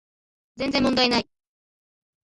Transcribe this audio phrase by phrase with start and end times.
[0.57, 1.29] 全然問題ない